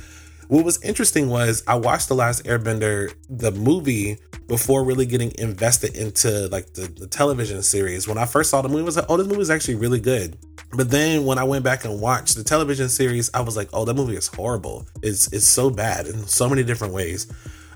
[0.49, 5.97] what was interesting was I watched The Last Airbender, the movie, before really getting invested
[5.97, 8.07] into like the, the television series.
[8.07, 10.01] When I first saw the movie, I was like, oh, this movie is actually really
[10.01, 10.37] good.
[10.73, 13.85] But then when I went back and watched the television series, I was like, oh,
[13.85, 14.87] that movie is horrible.
[15.03, 17.27] It's it's so bad in so many different ways.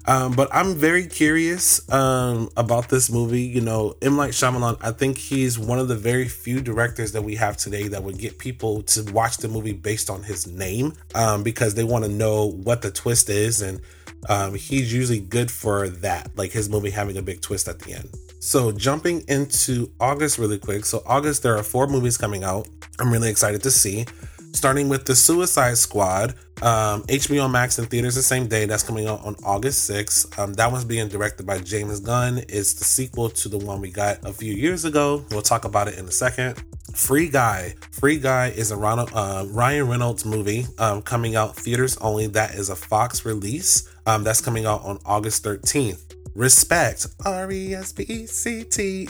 [0.08, 3.42] Um, but I'm very curious um, about this movie.
[3.42, 4.16] You know, M.
[4.16, 7.88] Night Shyamalan, I think he's one of the very few directors that we have today
[7.88, 11.84] that would get people to watch the movie based on his name um, because they
[11.84, 13.60] want to know what the twist is.
[13.60, 13.82] And
[14.30, 17.92] um, he's usually good for that, like his movie having a big twist at the
[17.92, 18.08] end.
[18.40, 20.86] So, jumping into August really quick.
[20.86, 22.66] So, August, there are four movies coming out.
[22.98, 24.06] I'm really excited to see
[24.52, 26.34] starting with the Suicide Squad.
[26.60, 28.66] Um, HBO Max and theaters the same day.
[28.66, 30.38] That's coming out on August 6th.
[30.38, 32.38] Um, that one's being directed by James Gunn.
[32.48, 35.24] It's the sequel to the one we got a few years ago.
[35.30, 36.62] We'll talk about it in a second.
[36.94, 37.74] Free Guy.
[37.92, 42.26] Free Guy is a uh, Ryan Reynolds movie um, coming out theaters only.
[42.26, 43.88] That is a Fox release.
[44.06, 46.07] Um, that's coming out on August 13th.
[46.38, 49.08] Respect, R E S P E C T,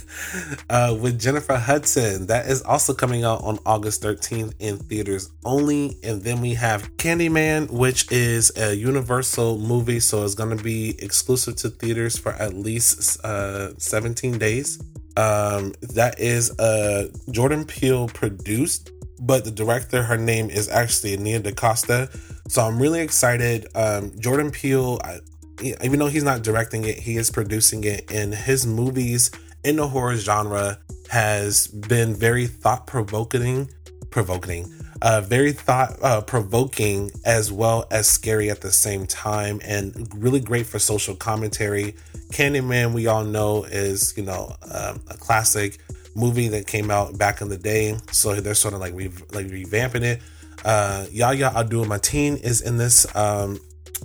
[0.70, 2.26] uh, with Jennifer Hudson.
[2.28, 5.98] That is also coming out on August 13th in theaters only.
[6.02, 10.94] And then we have Candyman, which is a Universal movie, so it's going to be
[11.02, 14.82] exclusive to theaters for at least uh, 17 days.
[15.18, 21.40] Um, that is uh, Jordan Peele produced, but the director, her name is actually Nia
[21.40, 22.08] DaCosta.
[22.48, 23.66] So I'm really excited.
[23.74, 25.18] Um, Jordan Peele, I,
[25.64, 28.10] even though he's not directing it, he is producing it.
[28.12, 29.30] And his movies
[29.64, 30.78] in the horror genre
[31.10, 33.70] has been very thought provoking,
[34.10, 34.72] provoking,
[35.02, 40.40] uh, very thought uh, provoking as well as scary at the same time, and really
[40.40, 41.94] great for social commentary.
[42.32, 45.78] Candyman, we all know, is you know um, a classic
[46.14, 49.46] movie that came out back in the day, so they're sort of like re- like
[49.46, 50.22] revamping it.
[50.64, 53.60] Uh, Yahya Abdul Mateen is in this um,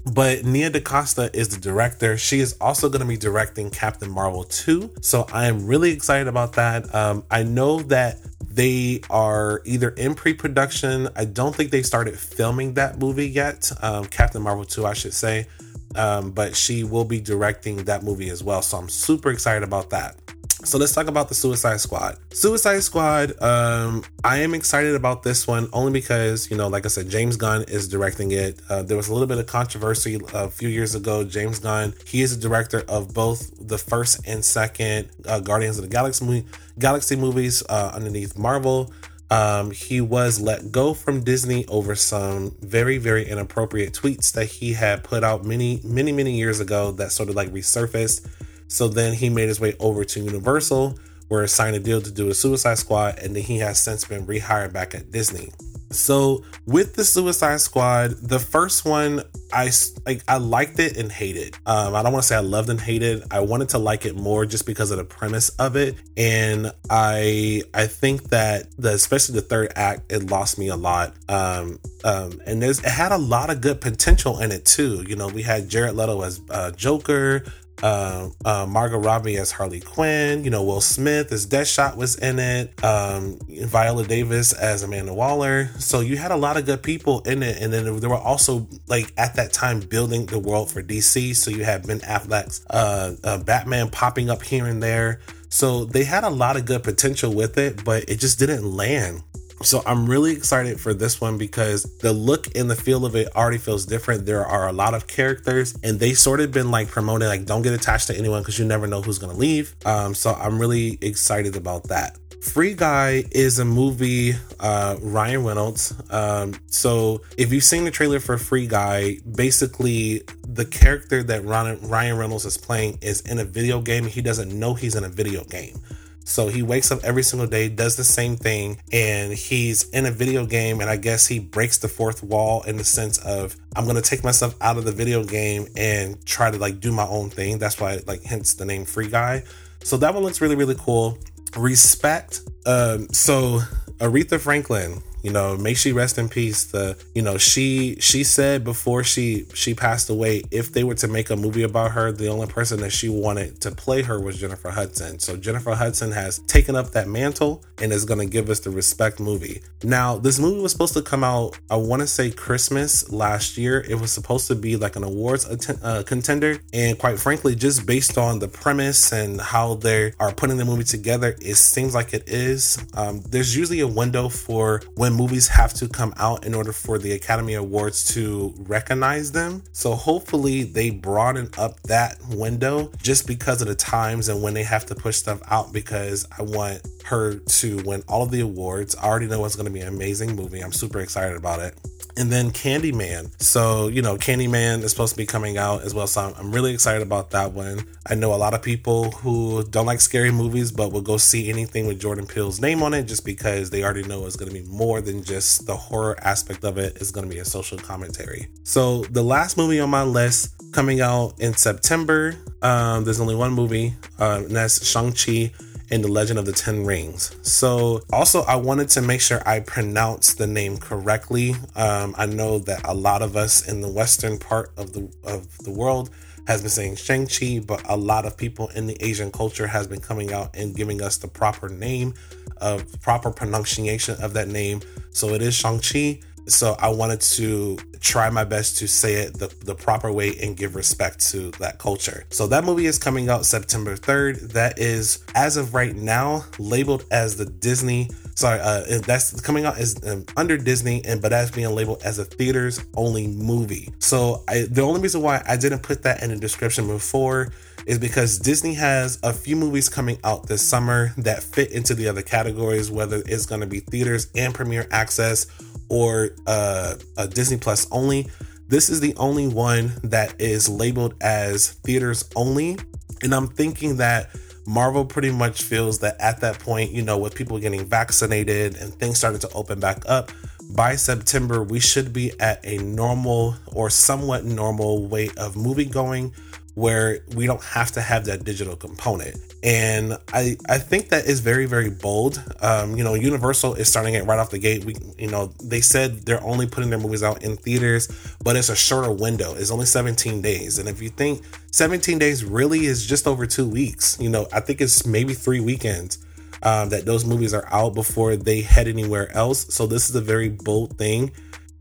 [0.06, 2.18] but Nia DaCosta is the director.
[2.18, 4.92] She is also going to be directing Captain Marvel 2.
[5.02, 6.94] So I am really excited about that.
[6.94, 8.18] Um, I know that
[8.52, 11.10] they are either in pre production.
[11.16, 13.72] I don't think they started filming that movie yet.
[13.82, 15.48] Um, Captain Marvel 2, I should say.
[15.96, 18.62] Um, but she will be directing that movie as well.
[18.62, 20.18] So I'm super excited about that.
[20.66, 22.18] So let's talk about the Suicide Squad.
[22.32, 26.90] Suicide Squad, um, I am excited about this one only because, you know, like I
[26.90, 28.62] said, James Gunn is directing it.
[28.70, 31.24] Uh, there was a little bit of controversy a few years ago.
[31.24, 35.84] James Gunn, he is the director of both the first and second uh, Guardians of
[35.84, 36.46] the Galaxy, movie,
[36.78, 38.92] Galaxy movies uh, underneath Marvel.
[39.32, 44.74] Um, he was let go from Disney over some very, very inappropriate tweets that he
[44.74, 48.28] had put out many, many, many years ago that sort of like resurfaced
[48.70, 52.12] so then he made his way over to Universal, where he signed a deal to
[52.12, 55.50] do a Suicide Squad, and then he has since been rehired back at Disney.
[55.92, 59.72] So with the Suicide Squad, the first one I
[60.06, 61.58] like I liked it and hated.
[61.66, 63.24] Um, I don't want to say I loved and hated.
[63.32, 67.64] I wanted to like it more just because of the premise of it, and I
[67.74, 71.16] I think that the especially the third act it lost me a lot.
[71.28, 75.04] Um, um, and there's it had a lot of good potential in it too.
[75.08, 77.44] You know, we had Jared Leto as uh, Joker
[77.82, 80.44] uh, uh, Margot Robbie as Harley Quinn.
[80.44, 82.84] You know, Will Smith as Deadshot was in it.
[82.84, 85.68] Um, Viola Davis as Amanda Waller.
[85.80, 88.68] So you had a lot of good people in it, and then there were also
[88.88, 91.36] like at that time building the world for DC.
[91.36, 95.20] So you had Ben Affleck's uh, uh, Batman popping up here and there.
[95.50, 99.24] So they had a lot of good potential with it, but it just didn't land
[99.62, 103.36] So I'm really excited for this one because the look and the feel of it
[103.36, 104.26] already feels different.
[104.26, 107.62] There are a lot of characters and they sort of been like promoting like don't
[107.62, 109.76] get attached to anyone because you never know who's gonna leave.
[109.86, 112.18] Um, so I'm really excited about that.
[112.42, 115.94] Free Guy is a movie, uh, Ryan Reynolds.
[116.10, 122.18] Um, so if you've seen the trailer for Free Guy, basically the character that Ryan
[122.18, 124.06] Reynolds is playing is in a video game.
[124.06, 125.82] He doesn't know he's in a video game.
[126.26, 130.12] So he wakes up every single day, does the same thing, and he's in a
[130.12, 130.80] video game.
[130.80, 134.24] And I guess he breaks the fourth wall in the sense of I'm gonna take
[134.24, 137.58] myself out of the video game and try to like do my own thing.
[137.58, 139.44] That's why like hence the name Free Guy.
[139.84, 141.18] So that one looks really really cool.
[141.58, 142.42] Respect.
[142.66, 143.62] Um, so
[143.98, 146.66] Aretha Franklin you know may she rest in peace.
[146.66, 151.08] The you know she she said before she she passed away if they were to
[151.08, 154.40] make a movie about her the only person that she wanted to play her was
[154.40, 155.20] jennifer hudson.
[155.20, 158.70] So jennifer hudson has taken up that mantle and is going to give us the
[158.70, 159.62] respect movie.
[159.84, 163.86] Now this movie was supposed to come out i want to say christmas last year.
[163.90, 166.60] It was supposed to be like an awards att- uh, contender.
[166.74, 170.84] And quite frankly just based on the premise and how they are putting the movie
[170.84, 172.78] together it seems like it is.
[172.94, 176.72] Um, there's usually a window for when when movies have to come out in order
[176.72, 179.64] for the Academy Awards to recognize them.
[179.72, 184.62] So hopefully they broaden up that window just because of the times and when they
[184.62, 188.96] have to push stuff out because I want her to win all of the awards.
[188.96, 190.60] I already know it's going to be an amazing movie.
[190.60, 191.74] I'm super excited about it
[192.20, 193.32] and then Candyman.
[193.42, 196.06] So, you know, Candyman is supposed to be coming out as well.
[196.06, 197.86] So I'm really excited about that one.
[198.06, 201.50] I know a lot of people who don't like scary movies, but will go see
[201.50, 204.62] anything with Jordan Peele's name on it just because they already know it's going to
[204.62, 206.98] be more than just the horror aspect of it.
[206.98, 208.50] It's going to be a social commentary.
[208.64, 213.54] So the last movie on my list coming out in September, um, there's only one
[213.54, 215.52] movie, uh, and that's Shang-Chi
[215.92, 217.36] in The Legend of the Ten Rings.
[217.42, 221.56] So, also, I wanted to make sure I pronounce the name correctly.
[221.76, 225.58] Um, I know that a lot of us in the Western part of the of
[225.60, 226.10] the world
[226.48, 230.02] has been saying Shang-Chi, but a lot of people in the Asian culture has been
[230.02, 232.16] coming out and giving us the proper name
[232.58, 234.82] of proper pronunciation of that name.
[235.12, 236.22] So it is Shang-Chi.
[236.48, 240.56] So I wanted to try my best to say it the, the proper way and
[240.56, 242.26] give respect to that culture.
[242.30, 244.54] So that movie is coming out September 3rd.
[244.54, 248.10] That is, as of right now, labeled as the Disney.
[248.36, 252.20] Sorry, uh, that's coming out as um, under Disney, and but that's being labeled as
[252.20, 253.92] a theaters only movie.
[254.00, 257.52] So I, the only reason why I didn't put that in the description before
[257.86, 262.08] is because Disney has a few movies coming out this summer that fit into the
[262.08, 265.48] other categories, whether it's going to be theaters and premiere access
[265.90, 268.28] or uh, a Disney Plus only.
[268.68, 272.78] This is the only one that is labeled as theaters only.
[273.24, 274.30] And I'm thinking that
[274.68, 278.94] Marvel pretty much feels that at that point, you know, with people getting vaccinated and
[278.94, 280.32] things starting to open back up,
[280.70, 286.32] by September, we should be at a normal or somewhat normal way of movie going
[286.76, 289.36] where we don't have to have that digital component.
[289.62, 292.42] And I I think that is very very bold.
[292.62, 294.86] Um, you know, Universal is starting it right off the gate.
[294.86, 298.08] We you know they said they're only putting their movies out in theaters,
[298.44, 299.56] but it's a shorter window.
[299.56, 300.80] It's only 17 days.
[300.80, 304.62] And if you think 17 days really is just over two weeks, you know, I
[304.62, 306.20] think it's maybe three weekends.
[306.62, 309.74] Um, that those movies are out before they head anywhere else.
[309.74, 311.32] So this is a very bold thing.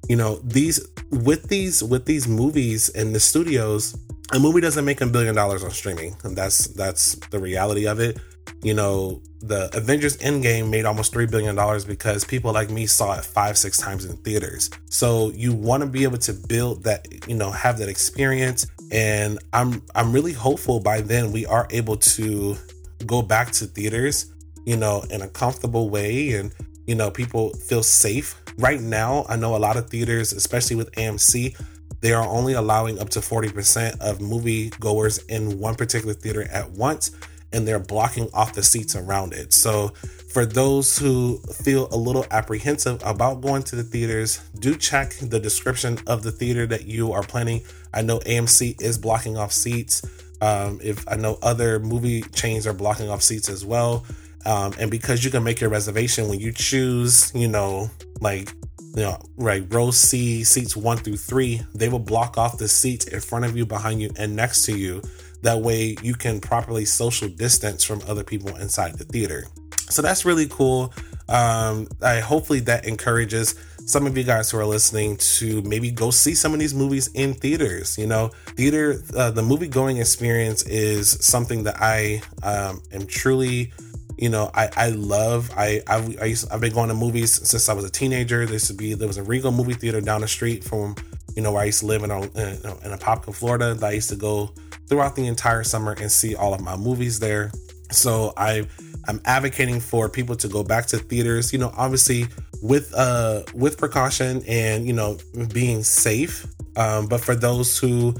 [0.08, 3.96] You know, these with these with these movies and the studios,
[4.32, 6.16] a movie doesn't make a billion dollars on streaming.
[6.24, 8.18] And that's that's the reality of it.
[8.62, 13.16] You know, the Avengers Endgame made almost three billion dollars because people like me saw
[13.18, 14.70] it five, six times in theaters.
[14.90, 18.66] So you want to be able to build that, you know, have that experience.
[18.90, 22.56] And I'm I'm really hopeful by then we are able to
[23.06, 24.32] go back to theaters,
[24.66, 26.52] you know, in a comfortable way and
[26.86, 28.34] you know, people feel safe.
[28.56, 31.54] Right now, I know a lot of theaters, especially with AMC,
[32.00, 36.70] they are only allowing up to 40% of movie goers in one particular theater at
[36.70, 37.10] once
[37.52, 39.52] and they're blocking off the seats around it.
[39.52, 39.88] So,
[40.28, 45.40] for those who feel a little apprehensive about going to the theaters, do check the
[45.40, 47.62] description of the theater that you are planning.
[47.94, 50.02] I know AMC is blocking off seats.
[50.42, 54.04] Um, if I know other movie chains are blocking off seats as well.
[54.44, 57.90] Um, and because you can make your reservation when you choose, you know,
[58.20, 58.52] like
[58.98, 63.06] you know, right, row C, seats one through three, they will block off the seats
[63.06, 65.02] in front of you, behind you, and next to you.
[65.42, 69.44] That way you can properly social distance from other people inside the theater.
[69.88, 70.92] So that's really cool.
[71.28, 73.54] Um, I hopefully that encourages
[73.86, 77.08] some of you guys who are listening to maybe go see some of these movies
[77.14, 77.96] in theaters.
[77.96, 83.72] You know, theater, uh, the movie going experience is something that I um, am truly
[84.18, 87.68] You know, I I love I I, I used, I've been going to movies since
[87.68, 88.44] I was a teenager.
[88.44, 90.96] There used to be there was a Regal movie theater down the street from
[91.36, 93.74] you know where I used to live in in Apopka, Florida.
[93.74, 94.50] That I used to go
[94.88, 97.52] throughout the entire summer and see all of my movies there.
[97.92, 98.66] So I
[99.06, 101.52] I'm advocating for people to go back to theaters.
[101.52, 102.26] You know, obviously
[102.60, 105.18] with uh with precaution and you know
[105.52, 106.46] being safe.
[106.76, 108.14] Um, but for those who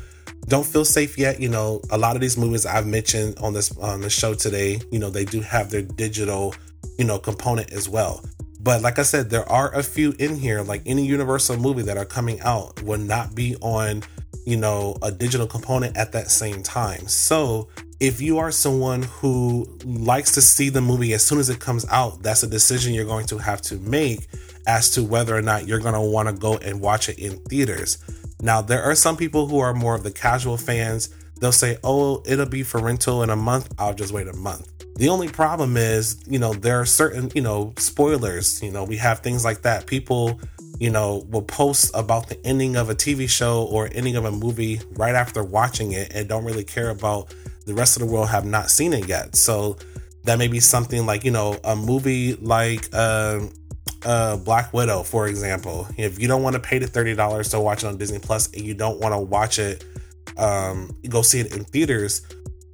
[0.49, 3.77] don't feel safe yet, you know, a lot of these movies I've mentioned on this
[3.79, 6.55] on the show today, you know, they do have their digital,
[6.99, 8.25] you know, component as well.
[8.61, 11.97] But like I said, there are a few in here, like any Universal movie that
[11.97, 14.03] are coming out will not be on,
[14.47, 17.07] you know, a digital component at that same time.
[17.07, 17.69] So
[18.01, 21.87] if you are someone who likes to see the movie as soon as it comes
[21.91, 24.27] out, that's a decision you're going to have to make
[24.67, 27.39] as to whether or not you're going to want to go and watch it in
[27.45, 27.99] theaters.
[28.41, 31.11] Now, there are some people who are more of the casual fans.
[31.41, 33.73] They'll say, oh, it'll be for rental in a month.
[33.79, 34.73] I'll just wait a month.
[34.97, 38.63] The only problem is, you know, there are certain, you know, spoilers.
[38.63, 39.87] You know, we have things like that.
[39.87, 40.41] People,
[40.81, 44.33] you know, will post about the ending of a TV show or ending of a
[44.33, 47.33] movie right after watching it and don't really care about
[47.67, 49.37] the rest of the world have not seen it yet.
[49.37, 49.77] So
[50.25, 53.41] that may be something like, you know, a movie like uh,
[54.05, 55.87] uh, Black Widow, for example.
[55.97, 58.63] If you don't want to pay the $30 to watch it on Disney Plus and
[58.63, 59.85] you don't want to watch it,
[60.37, 62.23] um, go see it in theaters,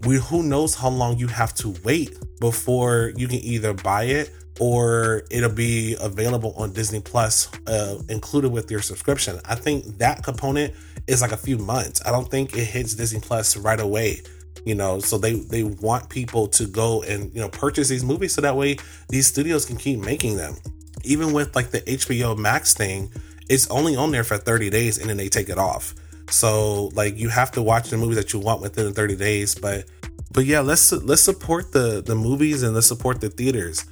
[0.07, 4.31] we, who knows how long you have to wait before you can either buy it
[4.61, 9.41] or it'll be available on Disney Plus, uh, included with your subscription.
[9.45, 10.75] I think that component
[11.07, 12.01] is like a few months.
[12.07, 14.21] I don't think it hits Disney Plus right away
[14.65, 18.35] you know so they they want people to go and you know purchase these movies
[18.35, 18.77] so that way
[19.09, 20.57] these studios can keep making them
[21.05, 23.11] even with like the hbo max thing
[23.49, 25.95] it's only on there for 30 days and then they take it off.
[26.31, 29.85] So like you have to watch the movies that you want within 30 days but
[30.33, 33.85] but yeah let's let's support the the movies and let's support the theaters.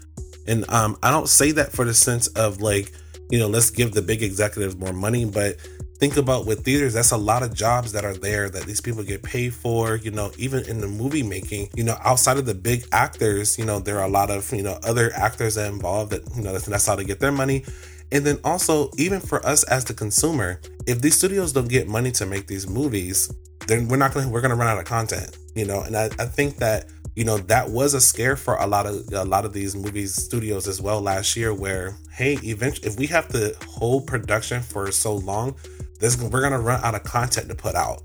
[0.47, 2.93] And um i don't say that for the sense of like
[3.31, 5.57] you know let's give the big executives more money but
[6.03, 9.05] think about with theaters that's a lot of jobs that are there that these people
[9.05, 12.55] get paid for you know even in the movie making you know outside of the
[12.57, 16.11] big actors you know there are a lot of you know other actors that involved
[16.11, 17.65] that you know that's, that's how they get their money.
[18.11, 22.11] And then also even for us as the consumer if these studios don't get money
[22.11, 23.33] to make these movies
[23.69, 25.83] then we're not gonna we're gonna run out of content you know?
[25.83, 29.05] And i, I think that you know that was a scare for a lot of
[29.13, 33.07] a lot of these movies studios as well last year where hey eventually if we
[33.07, 35.55] have to hold production for so long
[36.03, 38.03] this, we're gonna run out of content to put out.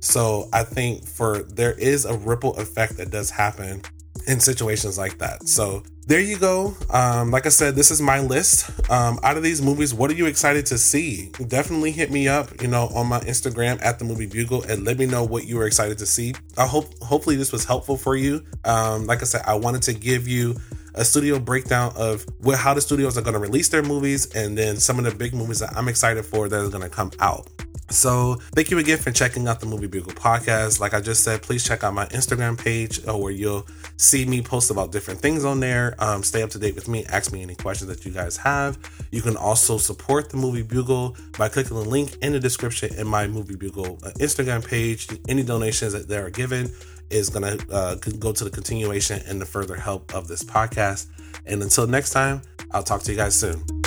[0.00, 3.82] So I think for there is a ripple effect that does happen
[4.26, 5.46] in situations like that.
[5.46, 6.74] So there you go.
[6.90, 8.70] Um, like I said, this is my list.
[8.90, 11.30] Um, out of these movies, what are you excited to see?
[11.46, 14.98] Definitely hit me up, you know, on my Instagram at the movie bugle and let
[14.98, 16.34] me know what you were excited to see.
[16.56, 18.44] I hope hopefully this was helpful for you.
[18.64, 20.56] Um, like I said, I wanted to give you
[20.94, 24.56] a studio breakdown of where how the studios are going to release their movies and
[24.56, 27.10] then some of the big movies that I'm excited for that are going to come
[27.20, 27.48] out.
[27.90, 30.78] So, thank you again for checking out the Movie Bugle podcast.
[30.78, 33.66] Like I just said, please check out my Instagram page uh, where you'll
[33.96, 35.96] see me post about different things on there.
[35.98, 38.78] Um, stay up to date with me, ask me any questions that you guys have.
[39.10, 43.08] You can also support the Movie Bugle by clicking the link in the description in
[43.08, 45.08] my Movie Bugle uh, Instagram page.
[45.28, 46.70] Any donations that they are given
[47.10, 51.06] is going to uh, go to the continuation and the further help of this podcast.
[51.46, 53.79] And until next time, I'll talk to you guys soon.